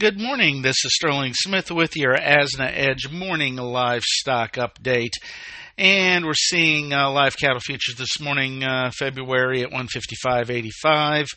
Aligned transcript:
Good 0.00 0.20
morning. 0.20 0.62
This 0.62 0.76
is 0.84 0.94
Sterling 0.94 1.32
Smith 1.34 1.72
with 1.72 1.96
your 1.96 2.14
Asna 2.14 2.70
Edge 2.72 3.10
morning 3.10 3.56
livestock 3.56 4.52
update. 4.52 5.14
And 5.78 6.26
we're 6.26 6.34
seeing 6.34 6.92
uh, 6.92 7.08
live 7.12 7.36
cattle 7.36 7.60
futures 7.60 7.94
this 7.94 8.20
morning, 8.20 8.64
uh, 8.64 8.90
February 8.98 9.62
at 9.62 9.70
155.85. 9.70 11.28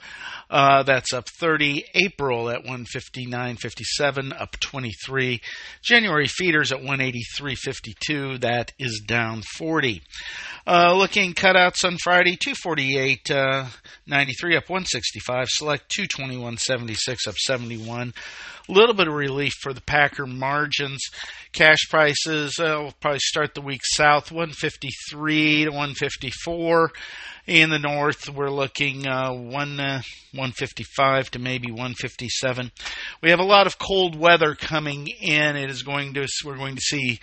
Uh, 0.49 0.81
that's 0.81 1.13
up 1.13 1.29
30. 1.39 1.85
April 1.93 2.49
at 2.49 2.63
159.57, 2.63 4.41
up 4.41 4.59
23. 4.59 5.41
January 5.83 6.25
feeders 6.25 6.71
at 6.71 6.79
183.52. 6.81 8.41
That 8.41 8.71
is 8.79 9.03
down 9.05 9.43
40. 9.57 10.01
Uh, 10.65 10.95
looking 10.95 11.35
cutouts 11.35 11.85
on 11.85 11.97
Friday, 11.97 12.35
248.93 12.35 13.31
uh, 13.35 14.57
up 14.57 14.69
165. 14.69 15.47
Select 15.49 15.95
221.76 15.95 17.27
up 17.27 17.35
71. 17.35 18.13
A 18.69 18.71
little 18.71 18.95
bit 18.95 19.07
of 19.07 19.13
relief 19.13 19.53
for 19.61 19.73
the 19.73 19.81
Packer 19.81 20.25
margins. 20.25 21.01
Cash 21.51 21.89
prices 21.89 22.57
uh, 22.59 22.79
will 22.81 22.93
probably 22.99 23.19
start 23.19 23.53
the 23.53 23.61
week 23.61 23.81
south 23.83 24.30
153 24.31 25.65
to 25.65 25.69
154. 25.69 26.91
In 27.47 27.69
the 27.69 27.79
north, 27.79 28.29
we're 28.29 28.51
looking 28.51 29.07
uh, 29.07 29.31
one 29.33 29.79
uh, 29.79 30.01
155 30.33 31.31
to 31.31 31.39
maybe 31.39 31.69
157. 31.69 32.71
We 33.21 33.31
have 33.31 33.39
a 33.39 33.43
lot 33.43 33.67
of 33.67 33.77
cold 33.77 34.15
weather 34.15 34.55
coming 34.55 35.07
in. 35.07 35.55
It 35.55 35.69
is 35.69 35.83
going 35.83 36.13
to 36.13 36.27
we're 36.45 36.57
going 36.57 36.75
to 36.75 36.81
see 36.81 37.19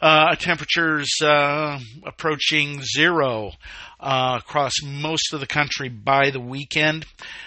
uh, 0.00 0.36
temperatures 0.36 1.10
uh, 1.22 1.78
approaching 2.04 2.82
zero 2.82 3.52
uh, 4.00 4.40
across 4.40 4.72
most 4.82 5.32
of 5.32 5.40
the 5.40 5.46
country 5.46 5.88
by 5.88 6.30
the 6.30 6.40
weekend. 6.40 7.06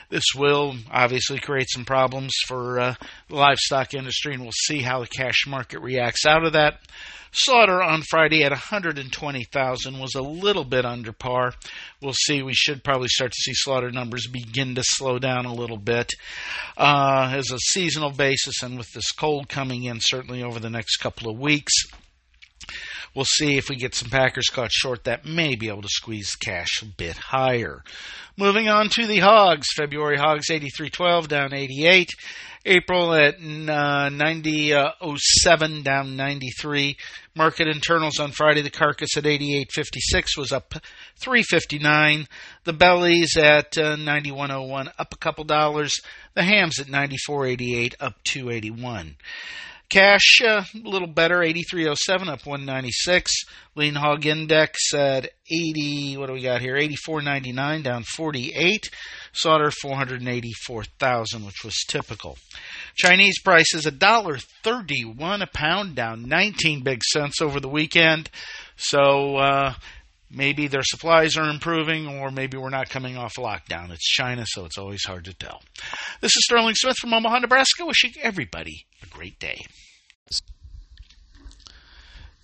This 0.09 0.23
will 0.35 0.75
obviously 0.91 1.39
create 1.39 1.69
some 1.69 1.85
problems 1.85 2.33
for 2.47 2.79
uh, 2.79 2.95
the 3.27 3.35
livestock 3.35 3.93
industry, 3.93 4.33
and 4.33 4.43
we'll 4.43 4.51
see 4.51 4.81
how 4.81 5.01
the 5.01 5.07
cash 5.07 5.45
market 5.47 5.79
reacts 5.79 6.25
out 6.25 6.45
of 6.45 6.53
that. 6.53 6.79
Slaughter 7.31 7.83
on 7.83 8.01
Friday 8.01 8.43
at 8.43 8.51
120,000 8.51 9.99
was 9.99 10.15
a 10.15 10.21
little 10.21 10.63
bit 10.63 10.83
under 10.83 11.11
par. 11.11 11.53
We'll 12.01 12.13
see. 12.13 12.41
We 12.41 12.55
should 12.55 12.83
probably 12.83 13.07
start 13.07 13.31
to 13.33 13.39
see 13.39 13.53
slaughter 13.53 13.91
numbers 13.91 14.25
begin 14.25 14.73
to 14.75 14.83
slow 14.83 15.19
down 15.19 15.45
a 15.45 15.53
little 15.53 15.77
bit 15.77 16.11
uh, 16.75 17.31
as 17.35 17.51
a 17.51 17.59
seasonal 17.59 18.11
basis, 18.11 18.63
and 18.63 18.79
with 18.79 18.91
this 18.95 19.11
cold 19.11 19.47
coming 19.47 19.83
in 19.83 19.99
certainly 20.01 20.41
over 20.41 20.59
the 20.59 20.71
next 20.71 20.97
couple 20.97 21.29
of 21.29 21.37
weeks. 21.37 21.73
We'll 23.15 23.25
see 23.25 23.57
if 23.57 23.69
we 23.69 23.75
get 23.75 23.95
some 23.95 24.09
Packers 24.09 24.49
caught 24.49 24.71
short 24.71 25.03
that 25.05 25.25
may 25.25 25.55
be 25.55 25.67
able 25.67 25.81
to 25.81 25.89
squeeze 25.89 26.35
cash 26.35 26.81
a 26.81 26.85
bit 26.85 27.17
higher. 27.17 27.83
Moving 28.37 28.69
on 28.69 28.89
to 28.89 29.05
the 29.05 29.19
hogs. 29.19 29.67
February 29.75 30.17
hogs 30.17 30.49
83.12 30.49 31.27
down 31.27 31.53
88. 31.53 32.09
April 32.65 33.13
at 33.13 33.35
uh, 33.35 34.09
90.07 34.09 35.83
down 35.83 36.15
93. 36.15 36.97
Market 37.35 37.67
internals 37.67 38.19
on 38.19 38.31
Friday. 38.31 38.61
The 38.61 38.69
carcass 38.69 39.17
at 39.17 39.23
88.56 39.23 40.37
was 40.37 40.51
up 40.51 40.73
3.59. 41.21 42.27
The 42.65 42.73
bellies 42.73 43.37
at 43.37 43.77
uh, 43.77 43.95
91.01 43.95 44.91
up 44.97 45.13
a 45.13 45.17
couple 45.17 45.43
dollars. 45.45 45.95
The 46.35 46.43
hams 46.43 46.79
at 46.79 46.87
94.88 46.87 47.95
up 47.99 48.15
2.81. 48.23 49.15
Cash 49.89 50.41
uh, 50.45 50.63
a 50.75 50.87
little 50.87 51.07
better, 51.07 51.41
8307 51.41 52.29
up 52.29 52.45
196. 52.45 53.31
Lean 53.75 53.95
hog 53.95 54.25
index 54.25 54.93
at 54.93 55.31
80. 55.51 56.17
What 56.17 56.27
do 56.27 56.33
we 56.33 56.43
got 56.43 56.61
here? 56.61 56.75
84.99 56.75 57.83
down 57.83 58.03
48. 58.03 58.91
Solder 59.33 59.71
484,000, 59.71 61.45
which 61.45 61.63
was 61.63 61.75
typical. 61.87 62.37
Chinese 62.95 63.41
prices 63.41 63.87
a 63.87 63.91
dollar 63.91 64.37
31 64.63 65.41
a 65.41 65.47
pound, 65.47 65.95
down 65.95 66.27
19 66.27 66.83
big 66.83 67.03
cents 67.03 67.41
over 67.41 67.59
the 67.59 67.69
weekend. 67.69 68.29
So. 68.77 69.37
Uh, 69.37 69.73
maybe 70.29 70.67
their 70.67 70.83
supplies 70.83 71.37
are 71.37 71.49
improving, 71.49 72.07
or 72.07 72.31
maybe 72.31 72.57
we're 72.57 72.69
not 72.69 72.89
coming 72.89 73.17
off 73.17 73.35
lockdown. 73.35 73.91
It's 73.91 74.05
China, 74.05 74.45
so 74.47 74.65
it's 74.65 74.77
always 74.77 75.03
hard 75.03 75.25
to 75.25 75.33
tell. 75.33 75.61
This 76.21 76.35
is 76.35 76.43
Sterling 76.43 76.75
Smith 76.75 76.97
from 76.97 77.13
Omaha, 77.13 77.39
Nebraska, 77.39 77.85
wishing 77.85 78.13
everybody 78.21 78.85
a 79.03 79.07
great 79.07 79.39
day. 79.39 79.59